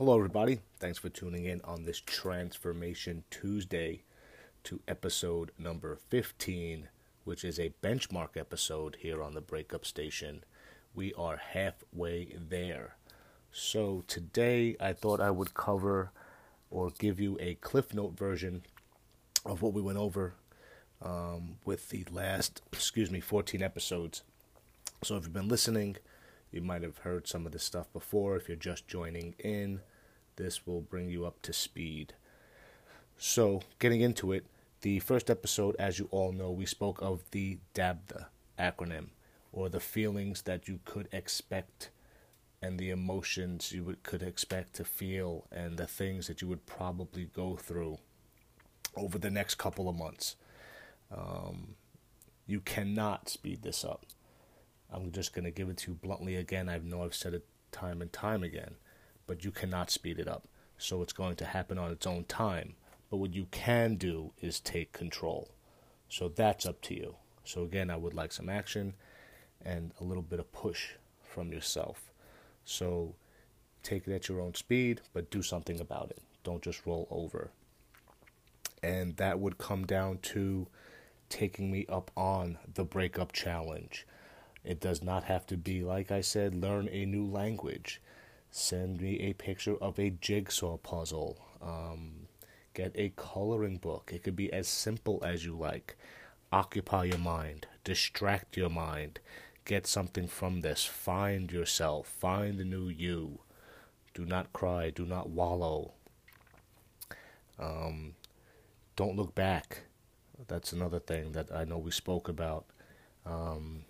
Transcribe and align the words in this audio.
Hello, 0.00 0.16
everybody. 0.16 0.60
Thanks 0.78 0.96
for 0.96 1.10
tuning 1.10 1.44
in 1.44 1.60
on 1.60 1.84
this 1.84 2.00
Transformation 2.00 3.22
Tuesday 3.30 4.02
to 4.64 4.80
episode 4.88 5.50
number 5.58 5.94
15, 6.08 6.88
which 7.24 7.44
is 7.44 7.58
a 7.58 7.74
benchmark 7.82 8.34
episode 8.34 8.96
here 9.00 9.22
on 9.22 9.34
the 9.34 9.42
Breakup 9.42 9.84
Station. 9.84 10.42
We 10.94 11.12
are 11.18 11.36
halfway 11.36 12.34
there. 12.48 12.96
So, 13.52 14.02
today 14.06 14.74
I 14.80 14.94
thought 14.94 15.20
I 15.20 15.30
would 15.30 15.52
cover 15.52 16.12
or 16.70 16.92
give 16.98 17.20
you 17.20 17.36
a 17.38 17.56
Cliff 17.56 17.92
Note 17.92 18.16
version 18.16 18.62
of 19.44 19.60
what 19.60 19.74
we 19.74 19.82
went 19.82 19.98
over 19.98 20.32
um, 21.02 21.58
with 21.66 21.90
the 21.90 22.06
last, 22.10 22.62
excuse 22.72 23.10
me, 23.10 23.20
14 23.20 23.62
episodes. 23.62 24.22
So, 25.04 25.18
if 25.18 25.24
you've 25.24 25.34
been 25.34 25.48
listening, 25.48 25.98
you 26.50 26.62
might 26.62 26.80
have 26.80 26.98
heard 26.98 27.28
some 27.28 27.44
of 27.44 27.52
this 27.52 27.64
stuff 27.64 27.92
before. 27.92 28.36
If 28.36 28.48
you're 28.48 28.56
just 28.56 28.88
joining 28.88 29.34
in, 29.38 29.82
this 30.36 30.66
will 30.66 30.80
bring 30.80 31.10
you 31.10 31.26
up 31.26 31.42
to 31.42 31.52
speed. 31.52 32.14
So, 33.16 33.62
getting 33.78 34.00
into 34.00 34.32
it, 34.32 34.46
the 34.80 35.00
first 35.00 35.28
episode, 35.28 35.76
as 35.78 35.98
you 35.98 36.08
all 36.10 36.32
know, 36.32 36.50
we 36.50 36.64
spoke 36.64 37.02
of 37.02 37.22
the 37.32 37.58
DABDA 37.74 38.26
acronym, 38.58 39.08
or 39.52 39.68
the 39.68 39.80
feelings 39.80 40.42
that 40.42 40.68
you 40.68 40.80
could 40.84 41.08
expect 41.12 41.90
and 42.62 42.78
the 42.78 42.90
emotions 42.90 43.72
you 43.72 43.84
would, 43.84 44.02
could 44.02 44.22
expect 44.22 44.74
to 44.74 44.84
feel 44.84 45.46
and 45.50 45.76
the 45.76 45.86
things 45.86 46.26
that 46.26 46.42
you 46.42 46.48
would 46.48 46.66
probably 46.66 47.24
go 47.34 47.56
through 47.56 47.98
over 48.96 49.18
the 49.18 49.30
next 49.30 49.56
couple 49.56 49.88
of 49.88 49.96
months. 49.96 50.36
Um, 51.14 51.74
you 52.46 52.60
cannot 52.60 53.28
speed 53.28 53.62
this 53.62 53.84
up. 53.84 54.04
I'm 54.92 55.12
just 55.12 55.34
going 55.34 55.44
to 55.44 55.50
give 55.50 55.68
it 55.68 55.78
to 55.78 55.92
you 55.92 55.96
bluntly 55.96 56.36
again. 56.36 56.68
I 56.68 56.78
know 56.78 57.04
I've 57.04 57.14
said 57.14 57.34
it 57.34 57.46
time 57.72 58.02
and 58.02 58.12
time 58.12 58.42
again 58.42 58.74
but 59.30 59.44
you 59.44 59.52
cannot 59.52 59.92
speed 59.92 60.18
it 60.18 60.26
up. 60.26 60.48
So 60.76 61.02
it's 61.02 61.12
going 61.12 61.36
to 61.36 61.44
happen 61.44 61.78
on 61.78 61.92
its 61.92 62.04
own 62.04 62.24
time. 62.24 62.74
But 63.08 63.18
what 63.18 63.32
you 63.32 63.46
can 63.52 63.94
do 63.94 64.32
is 64.42 64.58
take 64.58 64.92
control. 64.92 65.50
So 66.08 66.26
that's 66.26 66.66
up 66.66 66.80
to 66.80 66.96
you. 66.96 67.14
So 67.44 67.62
again, 67.62 67.90
I 67.90 67.96
would 67.96 68.12
like 68.12 68.32
some 68.32 68.48
action 68.48 68.94
and 69.64 69.92
a 70.00 70.04
little 70.04 70.24
bit 70.24 70.40
of 70.40 70.50
push 70.50 70.94
from 71.22 71.52
yourself. 71.52 72.10
So 72.64 73.14
take 73.84 74.08
it 74.08 74.12
at 74.12 74.28
your 74.28 74.40
own 74.40 74.54
speed, 74.54 75.00
but 75.12 75.30
do 75.30 75.42
something 75.42 75.78
about 75.78 76.10
it. 76.10 76.18
Don't 76.42 76.60
just 76.60 76.84
roll 76.84 77.06
over. 77.08 77.52
And 78.82 79.16
that 79.18 79.38
would 79.38 79.58
come 79.58 79.86
down 79.86 80.18
to 80.22 80.66
taking 81.28 81.70
me 81.70 81.86
up 81.88 82.10
on 82.16 82.58
the 82.74 82.82
breakup 82.82 83.30
challenge. 83.30 84.08
It 84.64 84.80
does 84.80 85.04
not 85.04 85.22
have 85.22 85.46
to 85.46 85.56
be, 85.56 85.84
like 85.84 86.10
I 86.10 86.20
said, 86.20 86.52
learn 86.52 86.88
a 86.90 87.06
new 87.06 87.24
language 87.24 88.00
send 88.50 89.00
me 89.00 89.20
a 89.20 89.32
picture 89.32 89.76
of 89.76 89.98
a 89.98 90.10
jigsaw 90.10 90.76
puzzle. 90.76 91.38
Um, 91.62 92.26
get 92.74 92.92
a 92.94 93.12
coloring 93.16 93.76
book. 93.76 94.10
It 94.12 94.24
could 94.24 94.36
be 94.36 94.52
as 94.52 94.68
simple 94.68 95.22
as 95.24 95.44
you 95.44 95.56
like. 95.56 95.96
Occupy 96.52 97.04
your 97.04 97.18
mind, 97.18 97.68
distract 97.84 98.56
your 98.56 98.70
mind, 98.70 99.20
get 99.64 99.86
something 99.86 100.26
from 100.26 100.62
this. 100.62 100.84
Find 100.84 101.52
yourself, 101.52 102.08
find 102.08 102.58
the 102.58 102.64
new 102.64 102.88
you. 102.88 103.40
Do 104.14 104.24
not 104.24 104.52
cry, 104.52 104.90
do 104.90 105.06
not 105.06 105.30
wallow. 105.30 105.92
Um, 107.56 108.14
don't 108.96 109.16
look 109.16 109.36
back. 109.36 109.82
That's 110.48 110.72
another 110.72 110.98
thing 110.98 111.32
that 111.32 111.54
I 111.54 111.64
know 111.64 111.78
we 111.78 111.92
spoke 111.92 112.28
about. 112.28 112.66
Um, 113.24 113.84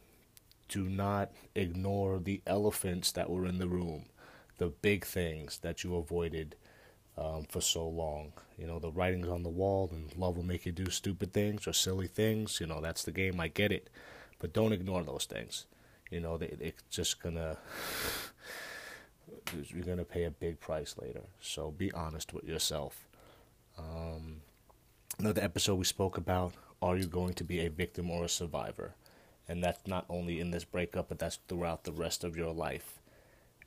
do 0.69 0.89
not 0.89 1.33
ignore 1.55 2.19
the 2.19 2.43
elephants 2.47 3.11
that 3.13 3.31
were 3.31 3.47
in 3.47 3.59
the 3.59 3.69
room 3.69 4.07
the 4.61 4.69
big 4.69 5.07
things 5.07 5.59
that 5.63 5.83
you 5.83 5.97
avoided 5.97 6.55
um, 7.17 7.47
for 7.49 7.63
so 7.63 7.89
long. 7.89 8.35
You 8.59 8.67
know, 8.67 8.79
the 8.79 8.91
writing's 8.91 9.27
on 9.29 9.43
the 9.43 9.49
wall 9.49 9.89
and 9.91 10.15
love 10.17 10.37
will 10.37 10.45
make 10.45 10.67
you 10.67 10.73
do 10.73 10.91
stupid 10.91 11.33
things 11.33 11.67
or 11.67 11.73
silly 11.73 12.07
things. 12.07 12.61
You 12.61 12.67
know, 12.67 12.83
that's 12.83 13.03
the 13.03 13.11
game. 13.11 13.41
I 13.41 13.49
get 13.49 13.73
it. 13.73 13.89
But 14.39 14.53
don't 14.53 14.75
ignore 14.75 15.03
those 15.03 15.25
things. 15.25 15.65
You 16.11 16.21
know, 16.21 16.37
they, 16.37 16.55
it's 16.61 16.83
just 16.91 17.23
gonna. 17.23 17.57
You're 19.69 19.85
gonna 19.85 20.05
pay 20.05 20.25
a 20.25 20.31
big 20.31 20.61
price 20.61 20.95
later. 21.01 21.23
So 21.41 21.71
be 21.71 21.91
honest 21.93 22.35
with 22.35 22.45
yourself. 22.45 23.09
Um, 23.79 24.43
another 25.19 25.43
episode 25.43 25.77
we 25.77 25.85
spoke 25.85 26.19
about: 26.19 26.53
Are 26.83 26.99
you 26.99 27.07
going 27.07 27.33
to 27.35 27.45
be 27.45 27.61
a 27.61 27.71
victim 27.71 28.11
or 28.11 28.25
a 28.25 28.29
survivor? 28.29 28.95
And 29.49 29.65
that's 29.65 29.87
not 29.87 30.05
only 30.11 30.39
in 30.39 30.51
this 30.51 30.65
breakup, 30.65 31.09
but 31.09 31.19
that's 31.19 31.39
throughout 31.49 31.85
the 31.85 31.93
rest 31.93 32.25
of 32.25 32.37
your 32.37 32.53
life. 32.53 33.00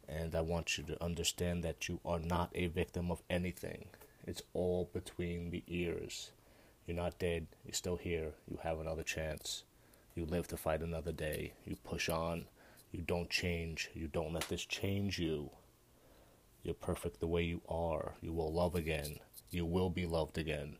And 0.07 0.35
I 0.35 0.41
want 0.41 0.77
you 0.77 0.83
to 0.85 1.03
understand 1.03 1.63
that 1.63 1.87
you 1.87 1.99
are 2.05 2.19
not 2.19 2.51
a 2.53 2.67
victim 2.67 3.09
of 3.09 3.21
anything. 3.29 3.87
It's 4.25 4.43
all 4.53 4.89
between 4.93 5.49
the 5.49 5.63
ears. 5.67 6.31
You're 6.85 6.97
not 6.97 7.19
dead. 7.19 7.47
You're 7.65 7.73
still 7.73 7.97
here. 7.97 8.31
You 8.49 8.59
have 8.63 8.79
another 8.79 9.03
chance. 9.03 9.63
You 10.15 10.25
live 10.25 10.47
to 10.49 10.57
fight 10.57 10.81
another 10.81 11.11
day. 11.11 11.53
You 11.65 11.75
push 11.75 12.09
on. 12.09 12.45
You 12.91 13.01
don't 13.01 13.29
change. 13.29 13.89
You 13.93 14.07
don't 14.07 14.33
let 14.33 14.49
this 14.49 14.65
change 14.65 15.17
you. 15.19 15.49
You're 16.63 16.73
perfect 16.73 17.19
the 17.19 17.27
way 17.27 17.43
you 17.43 17.61
are. 17.67 18.13
You 18.21 18.31
will 18.33 18.53
love 18.53 18.75
again. 18.75 19.19
You 19.49 19.65
will 19.65 19.89
be 19.89 20.05
loved 20.05 20.37
again. 20.37 20.77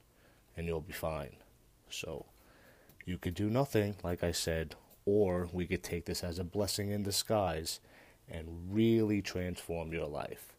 And 0.55 0.67
you'll 0.67 0.81
be 0.81 0.93
fine. 0.93 1.37
So, 1.89 2.25
you 3.05 3.17
could 3.17 3.33
do 3.33 3.49
nothing, 3.49 3.95
like 4.03 4.23
I 4.23 4.31
said, 4.31 4.75
or 5.05 5.49
we 5.51 5.65
could 5.65 5.83
take 5.83 6.05
this 6.05 6.23
as 6.23 6.39
a 6.39 6.43
blessing 6.43 6.91
in 6.91 7.03
disguise 7.03 7.79
and 8.33 8.47
really 8.69 9.21
transform 9.21 9.93
your 9.93 10.07
life. 10.07 10.53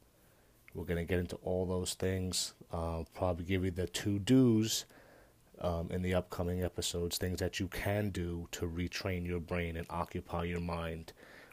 We're 0.75 0.85
going 0.85 0.99
to 0.99 1.05
get 1.05 1.19
into 1.19 1.37
all 1.45 1.67
those 1.67 1.95
things. 1.95 2.55
Uh, 2.73 3.05
probably 3.13 3.45
give 3.45 3.65
you 3.65 3.71
the 3.71 3.87
to 3.87 4.19
dos 4.19 4.87
um, 5.61 5.89
in 5.91 6.03
the 6.03 6.15
upcoming 6.15 6.63
episodes, 6.63 7.19
things 7.19 7.39
that 7.39 7.61
you 7.61 7.69
can 7.69 8.11
do 8.11 8.49
to 8.53 8.67
retrain 8.67 9.27
your 9.27 9.41
brain 9.41 9.77
and 9.77 9.87
occupy 9.91 10.45
your 10.45 10.61
mind. 10.61 11.13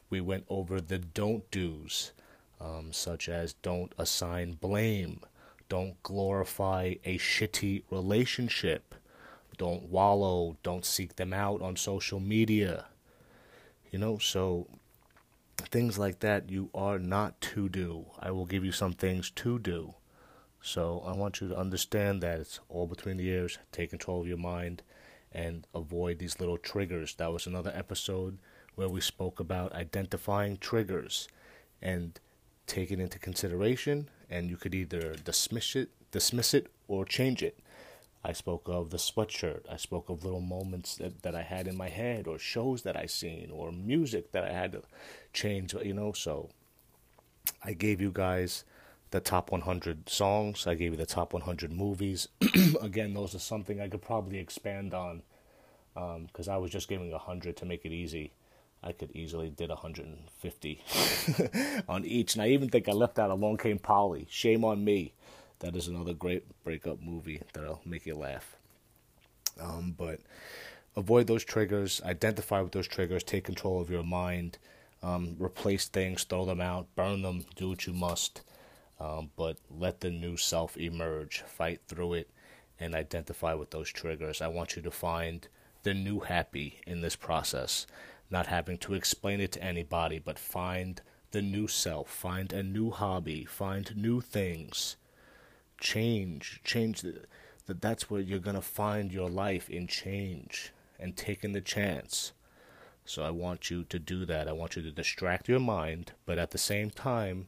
We 0.09 0.21
went 0.21 0.45
over 0.49 0.81
the 0.81 0.97
don't 0.97 1.49
dos, 1.51 2.11
um, 2.59 2.91
such 2.91 3.29
as 3.29 3.53
don't 3.53 3.93
assign 3.97 4.53
blame, 4.53 5.21
don't 5.69 6.01
glorify 6.03 6.95
a 7.05 7.17
shitty 7.17 7.83
relationship, 7.89 8.95
don't 9.57 9.83
wallow, 9.83 10.57
don't 10.63 10.85
seek 10.85 11.15
them 11.15 11.33
out 11.33 11.61
on 11.61 11.75
social 11.75 12.19
media. 12.19 12.85
You 13.91 13.99
know, 13.99 14.17
so 14.17 14.67
things 15.61 15.97
like 15.97 16.19
that 16.19 16.49
you 16.49 16.69
are 16.73 16.99
not 16.99 17.39
to 17.41 17.69
do. 17.69 18.05
I 18.19 18.31
will 18.31 18.45
give 18.45 18.65
you 18.65 18.71
some 18.71 18.93
things 18.93 19.29
to 19.31 19.59
do. 19.59 19.95
So 20.61 21.03
I 21.05 21.15
want 21.15 21.41
you 21.41 21.47
to 21.49 21.57
understand 21.57 22.21
that 22.21 22.39
it's 22.39 22.59
all 22.69 22.87
between 22.87 23.17
the 23.17 23.27
ears. 23.27 23.57
Take 23.71 23.89
control 23.89 24.21
of 24.21 24.27
your 24.27 24.37
mind 24.37 24.83
and 25.31 25.65
avoid 25.73 26.19
these 26.19 26.39
little 26.39 26.57
triggers. 26.57 27.15
That 27.15 27.31
was 27.31 27.47
another 27.47 27.71
episode 27.73 28.37
where 28.75 28.89
we 28.89 29.01
spoke 29.01 29.39
about 29.39 29.73
identifying 29.73 30.57
triggers 30.57 31.27
and 31.81 32.19
take 32.67 32.91
it 32.91 32.99
into 32.99 33.19
consideration 33.19 34.09
and 34.29 34.49
you 34.49 34.57
could 34.57 34.75
either 34.75 35.15
dismiss 35.15 35.75
it 35.75 35.89
dismiss 36.11 36.53
it 36.53 36.67
or 36.87 37.05
change 37.05 37.41
it. 37.41 37.57
I 38.23 38.33
spoke 38.33 38.63
of 38.67 38.91
the 38.91 38.97
sweatshirt. 38.97 39.61
I 39.69 39.77
spoke 39.77 40.09
of 40.09 40.23
little 40.23 40.41
moments 40.41 40.95
that, 40.97 41.23
that 41.23 41.35
I 41.35 41.41
had 41.41 41.67
in 41.67 41.75
my 41.75 41.89
head, 41.89 42.27
or 42.27 42.37
shows 42.37 42.83
that 42.83 42.95
I 42.95 43.07
seen, 43.07 43.49
or 43.51 43.71
music 43.71 44.31
that 44.31 44.43
I 44.43 44.51
had 44.53 44.73
to 44.73 44.83
change. 45.33 45.73
You 45.73 45.93
know, 45.93 46.11
so 46.11 46.49
I 47.63 47.73
gave 47.73 47.99
you 47.99 48.11
guys 48.13 48.63
the 49.11 49.19
top 49.19 49.51
100 49.51 50.09
songs. 50.09 50.67
I 50.67 50.75
gave 50.75 50.91
you 50.91 50.97
the 50.97 51.05
top 51.05 51.33
100 51.33 51.71
movies. 51.71 52.27
Again, 52.81 53.13
those 53.13 53.35
are 53.35 53.39
something 53.39 53.81
I 53.81 53.89
could 53.89 54.01
probably 54.01 54.39
expand 54.39 54.93
on 54.93 55.23
because 55.93 56.47
um, 56.47 56.53
I 56.53 56.57
was 56.57 56.71
just 56.71 56.87
giving 56.87 57.11
100 57.11 57.57
to 57.57 57.65
make 57.65 57.85
it 57.85 57.91
easy. 57.91 58.31
I 58.83 58.93
could 58.93 59.11
easily 59.11 59.49
did 59.49 59.69
150 59.69 60.83
on 61.87 62.03
each, 62.03 62.33
and 62.33 62.41
I 62.41 62.47
even 62.47 62.69
think 62.69 62.89
I 62.89 62.93
left 62.93 63.19
out 63.19 63.29
Along 63.29 63.57
Came 63.57 63.77
Polly. 63.77 64.25
Shame 64.29 64.65
on 64.65 64.83
me. 64.83 65.13
That 65.61 65.75
is 65.75 65.87
another 65.87 66.13
great 66.13 66.43
breakup 66.63 66.99
movie 67.03 67.39
that'll 67.53 67.81
make 67.85 68.07
you 68.07 68.15
laugh. 68.15 68.55
Um, 69.59 69.93
but 69.95 70.19
avoid 70.95 71.27
those 71.27 71.43
triggers, 71.43 72.01
identify 72.03 72.61
with 72.61 72.71
those 72.71 72.87
triggers, 72.87 73.23
take 73.23 73.43
control 73.43 73.79
of 73.79 73.91
your 73.91 74.03
mind, 74.03 74.57
um, 75.03 75.35
replace 75.37 75.87
things, 75.87 76.23
throw 76.23 76.45
them 76.45 76.61
out, 76.61 76.87
burn 76.95 77.21
them, 77.21 77.45
do 77.55 77.69
what 77.69 77.85
you 77.85 77.93
must. 77.93 78.41
Um, 78.99 79.29
but 79.37 79.57
let 79.69 80.01
the 80.01 80.09
new 80.09 80.35
self 80.35 80.77
emerge, 80.77 81.41
fight 81.41 81.81
through 81.87 82.13
it, 82.13 82.31
and 82.79 82.95
identify 82.95 83.53
with 83.53 83.69
those 83.69 83.89
triggers. 83.89 84.41
I 84.41 84.47
want 84.47 84.75
you 84.75 84.81
to 84.81 84.91
find 84.91 85.47
the 85.83 85.93
new 85.93 86.21
happy 86.21 86.81
in 86.87 87.01
this 87.01 87.15
process, 87.15 87.85
not 88.31 88.47
having 88.47 88.79
to 88.79 88.95
explain 88.95 89.39
it 89.39 89.51
to 89.51 89.63
anybody, 89.63 90.17
but 90.17 90.39
find 90.39 91.01
the 91.29 91.41
new 91.43 91.67
self, 91.67 92.09
find 92.09 92.51
a 92.51 92.63
new 92.63 92.89
hobby, 92.89 93.45
find 93.45 93.95
new 93.95 94.21
things 94.21 94.95
change, 95.81 96.61
change 96.63 97.01
that 97.01 97.81
that's 97.81 98.09
where 98.09 98.21
you're 98.21 98.39
going 98.39 98.55
to 98.55 98.61
find 98.61 99.11
your 99.11 99.29
life 99.29 99.69
in 99.69 99.87
change 99.87 100.71
and 100.99 101.17
taking 101.17 101.51
the 101.51 101.61
chance. 101.61 102.31
So 103.05 103.23
I 103.23 103.31
want 103.31 103.69
you 103.69 103.83
to 103.85 103.99
do 103.99 104.25
that. 104.25 104.47
I 104.47 104.51
want 104.53 104.75
you 104.75 104.81
to 104.83 104.91
distract 104.91 105.49
your 105.49 105.59
mind, 105.59 106.13
but 106.25 106.37
at 106.37 106.51
the 106.51 106.57
same 106.57 106.89
time, 106.89 107.47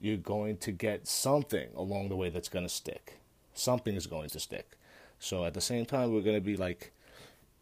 you're 0.00 0.16
going 0.16 0.56
to 0.58 0.72
get 0.72 1.06
something 1.06 1.68
along 1.76 2.08
the 2.08 2.16
way 2.16 2.30
that's 2.30 2.48
going 2.48 2.64
to 2.64 2.72
stick. 2.72 3.20
Something 3.54 3.94
is 3.96 4.06
going 4.06 4.30
to 4.30 4.40
stick. 4.40 4.76
So 5.18 5.44
at 5.44 5.54
the 5.54 5.60
same 5.60 5.86
time, 5.86 6.12
we're 6.12 6.22
going 6.22 6.36
to 6.36 6.40
be 6.40 6.56
like, 6.56 6.92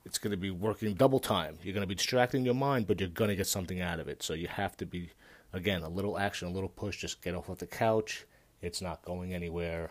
it's 0.05 0.19
going 0.19 0.31
to 0.31 0.37
be 0.37 0.51
working 0.51 0.95
double 0.95 1.19
time. 1.19 1.59
You're 1.63 1.75
going 1.75 1.83
to 1.83 1.89
be 1.89 1.95
distracting 1.95 2.45
your 2.45 2.55
mind, 2.55 2.87
but 2.87 3.01
you're 3.01 3.09
going 3.09 3.31
to 3.31 3.37
get 3.37 3.47
something 3.47 3.81
out 3.81 4.01
of 4.01 4.09
it. 4.09 4.23
So 4.23 4.35
you 4.35 4.49
have 4.49 4.77
to 4.79 4.87
be, 4.87 5.11
again, 5.53 5.83
a 5.83 5.89
little 5.89 6.19
action, 6.19 6.49
a 6.49 6.53
little 6.53 6.69
push. 6.69 6.99
Just 6.99 7.21
get 7.23 7.35
off 7.35 7.49
of 7.49 7.59
the 7.59 7.67
couch. 7.67 8.25
It's 8.61 8.83
not 8.83 9.05
going 9.05 9.33
anywhere. 9.33 9.91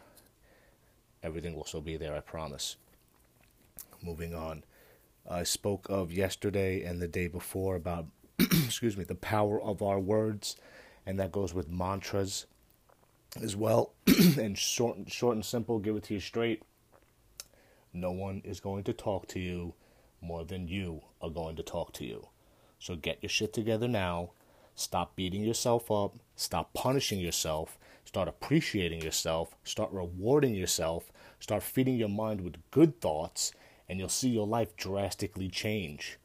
Everything 1.23 1.55
will 1.55 1.65
still 1.65 1.81
be 1.81 1.97
there, 1.97 2.15
I 2.15 2.19
promise. 2.19 2.75
Moving 4.01 4.33
on. 4.33 4.63
I 5.29 5.43
spoke 5.43 5.87
of 5.89 6.11
yesterday 6.11 6.83
and 6.83 7.01
the 7.01 7.07
day 7.07 7.27
before 7.27 7.75
about, 7.75 8.05
excuse 8.39 8.95
me, 8.95 9.03
the 9.03 9.15
power 9.15 9.61
of 9.61 9.81
our 9.81 9.99
words 9.99 10.55
and 11.07 11.17
that 11.19 11.31
goes 11.31 11.53
with 11.53 11.69
mantras 11.69 12.45
as 13.41 13.55
well. 13.55 13.93
and 14.37 14.57
short, 14.57 14.97
short 15.07 15.35
and 15.35 15.45
simple, 15.45 15.79
give 15.79 15.95
it 15.95 16.03
to 16.03 16.13
you 16.13 16.19
straight. 16.19 16.61
No 17.93 18.11
one 18.11 18.41
is 18.43 18.59
going 18.59 18.83
to 18.83 18.93
talk 18.93 19.27
to 19.29 19.39
you 19.39 19.73
more 20.21 20.43
than 20.43 20.67
you 20.67 21.01
are 21.21 21.29
going 21.29 21.55
to 21.55 21.63
talk 21.63 21.93
to 21.93 22.05
you. 22.05 22.27
So 22.77 22.95
get 22.95 23.19
your 23.21 23.29
shit 23.29 23.53
together 23.53 23.87
now. 23.87 24.31
Stop 24.75 25.15
beating 25.15 25.43
yourself 25.43 25.89
up. 25.89 26.15
Stop 26.35 26.73
punishing 26.73 27.19
yourself. 27.19 27.77
Start 28.07 28.29
appreciating 28.29 29.01
yourself. 29.01 29.57
Start 29.65 29.91
rewarding 29.91 30.55
yourself. 30.55 31.11
Start 31.41 31.61
feeding 31.61 31.97
your 31.97 32.07
mind 32.07 32.39
with 32.39 32.55
good 32.71 33.01
thoughts, 33.01 33.51
and 33.89 33.99
you'll 33.99 34.07
see 34.07 34.29
your 34.29 34.47
life 34.47 34.77
drastically 34.77 35.49
change. 35.49 36.17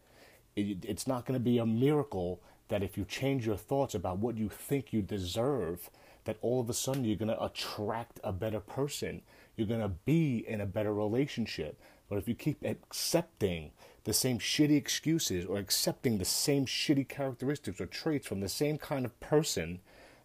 It, 0.55 0.85
it's 0.85 1.09
not 1.09 1.27
going 1.27 1.35
to 1.35 1.45
be 1.45 1.59
a 1.59 1.67
miracle 1.67 2.41
that 2.69 2.85
if 2.85 2.97
you 2.97 3.05
change 3.05 3.45
your 3.45 3.57
thoughts 3.57 3.97
about 3.97 4.19
what 4.19 4.39
you 4.39 4.49
think 4.49 4.93
you 4.93 5.03
deserve, 5.03 5.91
that 6.23 6.37
all 6.41 6.61
of 6.61 6.71
a 6.71 6.73
sudden 6.73 7.05
you're 7.05 7.17
going 7.17 7.37
to 7.37 7.45
attract 7.45 8.21
a 8.23 8.33
better 8.33 8.61
person. 8.61 9.21
You're 9.57 9.67
going 9.67 9.81
to 9.81 9.89
be 9.89 10.45
in 10.47 10.61
a 10.61 10.67
better 10.67 10.95
relationship. 10.95 11.81
But 12.09 12.19
if 12.19 12.29
you 12.29 12.37
keep 12.37 12.65
accepting 12.65 13.73
the 14.05 14.13
same 14.13 14.39
shitty 14.39 14.77
excuses 14.77 15.45
or 15.45 15.59
accepting 15.59 16.19
the 16.19 16.25
same 16.25 16.65
shitty 16.65 17.09
characteristics 17.09 17.81
or 17.81 17.87
traits 17.87 18.29
from 18.29 18.39
the 18.39 18.49
same 18.49 18.79
kind 18.79 19.05
of 19.05 19.19
person, 19.19 19.81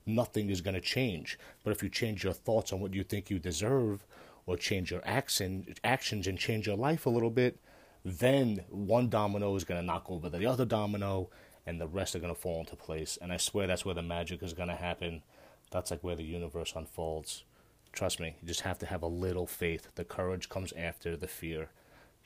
nothing 0.08 0.50
is 0.50 0.62
going 0.62 0.76
to 0.76 0.82
change. 0.82 1.38
But 1.64 1.72
if 1.72 1.84
you 1.84 1.90
change 1.90 2.24
your 2.24 2.34
thoughts 2.34 2.72
on 2.72 2.80
what 2.80 2.94
you 2.94 3.04
think 3.04 3.30
you 3.30 3.40
deserve 3.40 4.06
or 4.46 4.58
change 4.58 4.92
your 4.92 5.02
action, 5.06 5.76
actions 5.84 6.28
and 6.28 6.38
change 6.38 6.68
your 6.68 6.78
life 6.78 7.06
a 7.06 7.10
little 7.10 7.30
bit, 7.30 7.60
then 8.04 8.64
one 8.70 9.10
domino 9.10 9.56
is 9.56 9.64
going 9.64 9.80
to 9.80 9.86
knock 9.86 10.06
over 10.10 10.30
the 10.30 10.46
other 10.46 10.66
domino 10.66 11.30
and 11.66 11.82
the 11.82 11.88
rest 11.88 12.16
are 12.16 12.20
going 12.20 12.34
to 12.34 12.40
fall 12.40 12.62
into 12.62 12.76
place. 12.76 13.18
And 13.22 13.34
I 13.34 13.38
swear 13.38 13.68
that's 13.68 13.84
where 13.86 13.96
the 13.96 14.02
magic 14.02 14.42
is 14.42 14.54
going 14.54 14.70
to 14.70 14.76
happen. 14.76 15.24
That's 15.70 15.92
like 15.92 16.04
where 16.04 16.16
the 16.16 16.24
universe 16.24 16.74
unfolds. 16.76 17.44
Trust 17.92 18.20
me, 18.20 18.38
you 18.42 18.48
just 18.48 18.62
have 18.62 18.80
to 18.80 18.86
have 18.86 19.02
a 19.02 19.08
little 19.08 19.48
faith. 19.48 19.90
The 19.96 20.06
courage 20.06 20.48
comes 20.48 20.72
after 20.74 21.18
the 21.18 21.28
fear. 21.28 21.70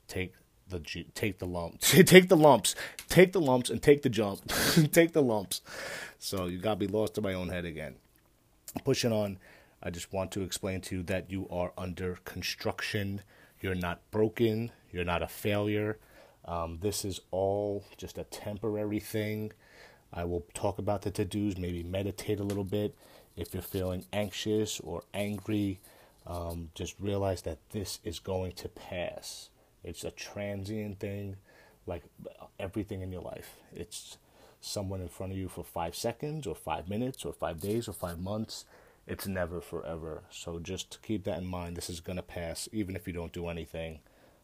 Take 0.07 0.33
the 0.69 0.79
take 1.13 1.39
the 1.39 1.47
lumps, 1.47 1.91
take 2.05 2.29
the 2.29 2.37
lumps, 2.37 2.75
take 3.09 3.33
the 3.33 3.41
lumps, 3.41 3.69
and 3.69 3.81
take 3.81 4.01
the 4.01 4.09
jump, 4.09 4.41
take 4.91 5.13
the 5.13 5.21
lumps. 5.21 5.61
So 6.19 6.45
you 6.45 6.57
got 6.57 6.79
be 6.79 6.87
lost 6.87 7.17
in 7.17 7.23
my 7.23 7.33
own 7.33 7.49
head 7.49 7.65
again. 7.65 7.95
Pushing 8.83 9.11
on, 9.11 9.37
I 9.83 9.89
just 9.89 10.13
want 10.13 10.31
to 10.31 10.43
explain 10.43 10.81
to 10.81 10.97
you 10.97 11.03
that 11.03 11.29
you 11.29 11.47
are 11.49 11.73
under 11.77 12.19
construction. 12.25 13.21
You're 13.59 13.75
not 13.75 13.99
broken. 14.11 14.71
You're 14.91 15.03
not 15.05 15.21
a 15.23 15.27
failure. 15.27 15.97
Um, 16.45 16.79
this 16.81 17.05
is 17.05 17.21
all 17.31 17.83
just 17.97 18.17
a 18.17 18.23
temporary 18.23 18.99
thing. 18.99 19.51
I 20.13 20.25
will 20.25 20.45
talk 20.53 20.77
about 20.77 21.03
the 21.03 21.11
to 21.11 21.25
dos, 21.25 21.57
maybe 21.57 21.83
meditate 21.83 22.39
a 22.39 22.43
little 22.43 22.63
bit. 22.63 22.95
If 23.35 23.53
you're 23.53 23.63
feeling 23.63 24.05
anxious 24.11 24.79
or 24.79 25.03
angry, 25.13 25.79
um, 26.27 26.69
just 26.75 26.95
realize 26.99 27.43
that 27.43 27.59
this 27.71 27.99
is 28.03 28.19
going 28.19 28.53
to 28.53 28.69
pass. 28.69 29.49
It's 29.83 30.03
a 30.03 30.11
transient 30.11 30.99
thing, 30.99 31.37
like 31.85 32.03
everything 32.59 33.01
in 33.01 33.11
your 33.11 33.21
life. 33.21 33.55
It's 33.73 34.17
someone 34.59 35.01
in 35.01 35.09
front 35.09 35.31
of 35.31 35.37
you 35.37 35.49
for 35.49 35.63
five 35.63 35.95
seconds, 35.95 36.45
or 36.45 36.55
five 36.55 36.87
minutes, 36.87 37.25
or 37.25 37.33
five 37.33 37.59
days, 37.59 37.87
or 37.87 37.93
five 37.93 38.19
months. 38.19 38.65
It's 39.07 39.27
never 39.27 39.61
forever. 39.61 40.23
So 40.29 40.59
just 40.59 40.99
keep 41.01 41.23
that 41.23 41.39
in 41.39 41.45
mind. 41.45 41.75
This 41.75 41.89
is 41.89 41.99
going 41.99 42.17
to 42.17 42.23
pass, 42.23 42.69
even 42.71 42.95
if 42.95 43.07
you 43.07 43.13
don't 43.13 43.33
do 43.33 43.47
anything 43.47 43.99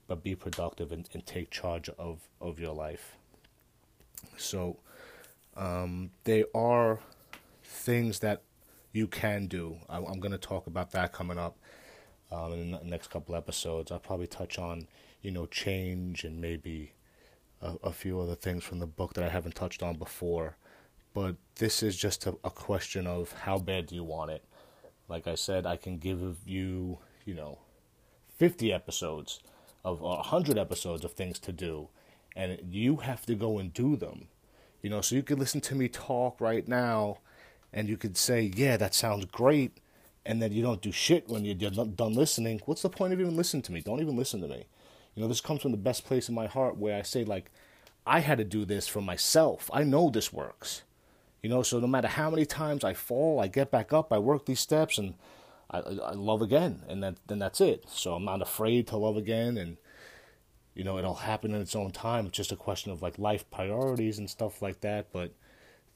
but 0.07 0.23
be 0.23 0.35
productive 0.35 0.91
and, 0.91 1.07
and 1.13 1.25
take 1.25 1.51
charge 1.51 1.89
of, 1.99 2.19
of 2.41 2.59
your 2.59 2.73
life. 2.73 3.15
So, 4.37 4.77
um, 5.55 6.11
there 6.23 6.45
are 6.55 6.99
things 7.63 8.19
that 8.19 8.41
you 8.93 9.07
can 9.07 9.47
do. 9.47 9.77
I, 9.89 9.97
am 9.97 10.19
going 10.19 10.31
to 10.31 10.37
talk 10.37 10.67
about 10.67 10.91
that 10.91 11.11
coming 11.11 11.37
up 11.37 11.57
um, 12.31 12.53
in 12.53 12.71
the 12.71 12.79
next 12.83 13.09
couple 13.09 13.35
episodes. 13.35 13.91
I'll 13.91 13.99
probably 13.99 14.27
touch 14.27 14.57
on, 14.59 14.87
you 15.21 15.31
know, 15.31 15.45
change 15.45 16.23
and 16.23 16.39
maybe 16.41 16.93
a, 17.61 17.75
a 17.83 17.91
few 17.91 18.19
other 18.19 18.35
things 18.35 18.63
from 18.63 18.79
the 18.79 18.87
book 18.87 19.13
that 19.13 19.23
I 19.23 19.29
haven't 19.29 19.55
touched 19.55 19.83
on 19.83 19.97
before. 19.97 20.57
But 21.13 21.35
this 21.55 21.81
is 21.81 21.97
just 21.97 22.27
a, 22.27 22.35
a 22.43 22.51
question 22.51 23.07
of 23.07 23.31
how 23.31 23.57
bad 23.57 23.87
do 23.87 23.95
you 23.95 24.03
want 24.03 24.31
it. 24.31 24.43
Like 25.09 25.27
I 25.27 25.35
said, 25.35 25.65
I 25.65 25.77
can 25.77 25.97
give 25.97 26.19
you, 26.45 26.99
you 27.25 27.33
know, 27.33 27.59
50 28.37 28.71
episodes 28.71 29.39
of 29.83 30.01
a 30.01 30.21
hundred 30.21 30.57
episodes 30.57 31.05
of 31.05 31.13
things 31.13 31.39
to 31.39 31.51
do, 31.51 31.87
and 32.35 32.59
you 32.69 32.97
have 32.97 33.25
to 33.25 33.35
go 33.35 33.57
and 33.57 33.73
do 33.73 33.95
them. 33.95 34.27
You 34.81 34.89
know, 34.89 35.01
so 35.01 35.15
you 35.15 35.23
could 35.23 35.39
listen 35.39 35.61
to 35.61 35.75
me 35.75 35.87
talk 35.87 36.39
right 36.39 36.67
now, 36.67 37.19
and 37.73 37.87
you 37.87 37.97
could 37.97 38.17
say, 38.17 38.41
"Yeah, 38.41 38.77
that 38.77 38.93
sounds 38.93 39.25
great," 39.25 39.79
and 40.27 40.41
then 40.41 40.51
you 40.51 40.61
don't 40.61 40.81
do 40.81 40.91
shit 40.91 41.29
when 41.29 41.45
you're 41.45 41.55
done 41.55 42.13
listening. 42.13 42.61
What's 42.65 42.81
the 42.81 42.89
point 42.89 43.13
of 43.13 43.19
even 43.19 43.37
listening 43.37 43.63
to 43.63 43.71
me? 43.71 43.79
Don't 43.79 44.01
even 44.01 44.17
listen 44.17 44.41
to 44.41 44.47
me. 44.47 44.65
You 45.15 45.23
know, 45.23 45.29
this 45.29 45.41
comes 45.41 45.61
from 45.61 45.71
the 45.71 45.77
best 45.77 46.05
place 46.05 46.27
in 46.29 46.35
my 46.35 46.47
heart 46.47 46.77
where 46.77 46.99
I 46.99 47.01
say, 47.01 47.23
like, 47.23 47.49
I 48.05 48.19
had 48.19 48.37
to 48.37 48.43
do 48.43 48.65
this 48.65 48.87
for 48.87 49.01
myself. 49.01 49.69
I 49.73 49.83
know 49.83 50.09
this 50.09 50.31
works. 50.31 50.83
You 51.41 51.49
know, 51.49 51.63
so 51.63 51.79
no 51.79 51.87
matter 51.87 52.09
how 52.09 52.29
many 52.29 52.45
times 52.45 52.83
I 52.83 52.93
fall, 52.93 53.39
I 53.39 53.47
get 53.47 53.71
back 53.71 53.93
up, 53.93 54.11
I 54.11 54.17
work 54.17 54.45
these 54.45 54.59
steps, 54.59 54.97
and 54.97 55.13
I, 55.71 55.79
I 55.79 56.11
love 56.11 56.41
again, 56.41 56.83
and 56.89 57.01
then 57.01 57.17
then 57.27 57.39
that's 57.39 57.61
it. 57.61 57.85
So 57.87 58.13
I'm 58.13 58.25
not 58.25 58.41
afraid 58.41 58.87
to 58.87 58.97
love 58.97 59.17
again, 59.17 59.57
and 59.57 59.77
you 60.75 60.83
know 60.83 60.97
it'll 60.97 61.15
happen 61.15 61.53
in 61.53 61.61
its 61.61 61.75
own 61.75 61.91
time. 61.91 62.25
It's 62.25 62.37
just 62.37 62.51
a 62.51 62.55
question 62.55 62.91
of 62.91 63.01
like 63.01 63.17
life 63.17 63.49
priorities 63.49 64.17
and 64.17 64.29
stuff 64.29 64.61
like 64.61 64.81
that. 64.81 65.07
But 65.13 65.31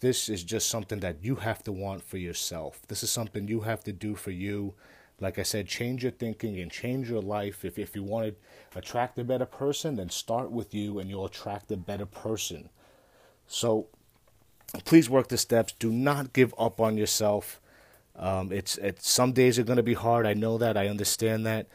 this 0.01 0.27
is 0.29 0.43
just 0.43 0.69
something 0.69 0.99
that 0.99 1.23
you 1.23 1.35
have 1.35 1.63
to 1.63 1.71
want 1.71 2.03
for 2.03 2.17
yourself. 2.17 2.81
This 2.87 3.03
is 3.03 3.11
something 3.11 3.47
you 3.47 3.61
have 3.61 3.83
to 3.85 3.93
do 3.93 4.15
for 4.15 4.31
you. 4.31 4.73
Like 5.19 5.37
I 5.37 5.43
said, 5.43 5.67
change 5.67 6.01
your 6.03 6.11
thinking 6.11 6.59
and 6.59 6.71
change 6.71 7.09
your 7.09 7.21
life. 7.21 7.63
If 7.63 7.77
if 7.77 7.95
you 7.95 8.03
want 8.03 8.33
to 8.33 8.79
attract 8.79 9.19
a 9.19 9.23
better 9.23 9.45
person, 9.45 9.95
then 9.95 10.09
start 10.09 10.51
with 10.51 10.73
you, 10.73 10.99
and 10.99 11.09
you'll 11.09 11.25
attract 11.25 11.71
a 11.71 11.77
better 11.77 12.07
person. 12.07 12.69
So 13.47 13.87
please 14.85 15.09
work 15.09 15.27
the 15.27 15.37
steps. 15.37 15.73
Do 15.73 15.91
not 15.91 16.33
give 16.33 16.53
up 16.57 16.79
on 16.79 16.97
yourself. 16.97 17.61
Um, 18.15 18.51
it's 18.51 18.77
it's 18.79 19.09
some 19.09 19.31
days 19.33 19.59
are 19.59 19.63
going 19.63 19.77
to 19.77 19.83
be 19.83 19.93
hard. 19.93 20.25
I 20.25 20.33
know 20.33 20.57
that. 20.57 20.75
I 20.77 20.87
understand 20.87 21.45
that, 21.45 21.67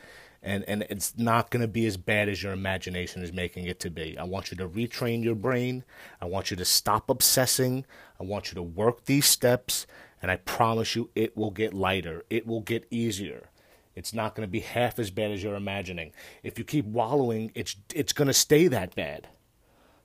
and 0.47 0.65
and 0.69 0.87
it's 0.89 1.19
not 1.19 1.51
going 1.51 1.61
to 1.61 1.69
be 1.69 1.87
as 1.87 1.97
bad 1.97 2.29
as 2.29 2.43
your 2.43 2.53
imagination 2.53 3.23
is 3.23 3.33
making 3.33 3.67
it 3.67 3.81
to 3.81 3.91
be. 3.91 4.17
I 4.17 4.25
want 4.25 4.51
you 4.51 4.57
to 4.59 4.69
retrain 4.69 5.23
your 5.23 5.35
brain. 5.35 5.85
I 6.21 6.27
want 6.27 6.51
you 6.51 6.57
to 6.57 6.65
stop 6.65 7.11
obsessing. 7.11 7.85
I 8.21 8.25
want 8.25 8.51
you 8.51 8.55
to 8.55 8.63
work 8.63 9.05
these 9.05 9.27
steps, 9.27 9.87
and 10.23 10.31
I 10.31 10.37
promise 10.37 10.95
you, 10.95 11.11
it 11.15 11.37
will 11.37 11.51
get 11.51 11.75
lighter. 11.75 12.25
It 12.31 12.47
will 12.47 12.61
get 12.61 12.87
easier. 12.91 13.51
It's 13.97 14.15
not 14.15 14.35
going 14.35 14.47
to 14.47 14.51
be 14.51 14.61
half 14.61 14.99
as 14.99 15.11
bad 15.11 15.33
as 15.33 15.43
you're 15.43 15.55
imagining. 15.57 16.13
If 16.43 16.59
you 16.59 16.65
keep 16.65 16.87
wallowing, 16.87 17.51
it's 17.55 17.77
it's 17.93 18.13
going 18.13 18.29
to 18.29 18.35
stay 18.35 18.69
that 18.69 18.95
bad. 18.95 19.29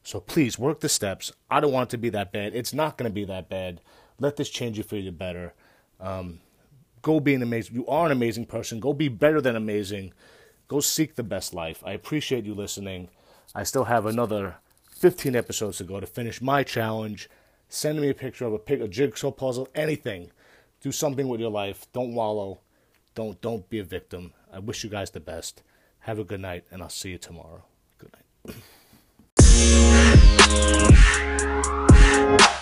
So 0.03 0.19
please 0.19 0.57
work 0.57 0.79
the 0.79 0.89
steps. 0.89 1.31
I 1.51 1.59
don't 1.59 1.71
want 1.71 1.89
it 1.89 1.91
to 1.91 1.97
be 1.97 2.09
that 2.09 2.31
bad. 2.31 2.55
It's 2.55 2.73
not 2.73 2.97
going 2.97 3.09
to 3.09 3.13
be 3.13 3.25
that 3.25 3.49
bad. 3.49 3.81
Let 4.19 4.37
this 4.37 4.49
change 4.49 4.77
you 4.77 4.83
for 4.83 4.95
the 4.95 5.11
better. 5.11 5.53
Um, 5.99 6.39
go 7.01 7.19
be 7.19 7.33
an 7.33 7.41
amazing. 7.41 7.75
You 7.75 7.87
are 7.87 8.05
an 8.05 8.11
amazing 8.11 8.45
person. 8.45 8.79
Go 8.79 8.93
be 8.93 9.07
better 9.07 9.41
than 9.41 9.55
amazing. 9.55 10.13
Go 10.67 10.79
seek 10.79 11.15
the 11.15 11.23
best 11.23 11.53
life. 11.53 11.83
I 11.85 11.93
appreciate 11.93 12.45
you 12.45 12.53
listening. 12.53 13.09
I 13.53 13.63
still 13.63 13.85
have 13.85 14.05
another 14.05 14.55
15 14.91 15.35
episodes 15.35 15.77
to 15.77 15.83
go 15.83 15.99
to 15.99 16.05
finish 16.05 16.41
my 16.41 16.63
challenge. 16.63 17.29
Send 17.67 17.99
me 17.99 18.09
a 18.09 18.13
picture 18.13 18.45
of 18.45 18.53
a, 18.53 18.59
pic, 18.59 18.81
a 18.81 18.87
jigsaw 18.87 19.31
puzzle, 19.31 19.67
anything. 19.75 20.31
Do 20.79 20.91
something 20.91 21.27
with 21.27 21.39
your 21.39 21.51
life. 21.51 21.87
Don't 21.93 22.13
wallow. 22.13 22.59
Don't 23.13 23.41
don't 23.41 23.69
be 23.69 23.79
a 23.79 23.83
victim. 23.83 24.33
I 24.51 24.59
wish 24.59 24.83
you 24.83 24.89
guys 24.89 25.11
the 25.11 25.19
best. 25.19 25.63
Have 25.99 26.17
a 26.17 26.23
good 26.23 26.39
night, 26.39 26.63
and 26.71 26.81
I'll 26.81 26.89
see 26.89 27.11
you 27.11 27.17
tomorrow. 27.17 27.63
Good 27.97 28.11
night. 32.47 32.57